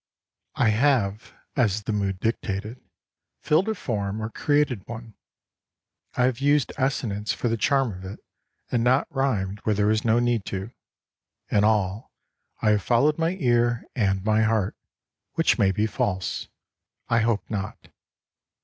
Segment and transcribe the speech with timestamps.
[0.55, 2.81] I have, as the mood dictated,
[3.39, 5.13] filled a form or created one.
[6.15, 8.19] I have used assonance for the charm of it,
[8.71, 10.71] and not rhymed where there was no need to.
[11.51, 12.11] In all,
[12.63, 14.75] I have followed my ear and my heart,
[15.33, 16.47] which may be false.
[17.07, 17.87] I hope not.